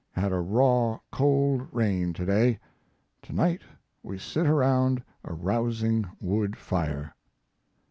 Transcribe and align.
Had 0.13 0.31
a 0.31 0.39
raw, 0.39 0.97
cold 1.11 1.67
rain 1.71 2.11
to 2.13 2.25
day. 2.25 2.57
To 3.21 3.33
night 3.33 3.61
we 4.01 4.17
sit 4.17 4.47
around 4.47 5.03
a 5.23 5.31
rousing 5.35 6.07
wood 6.19 6.57
fire. 6.57 7.13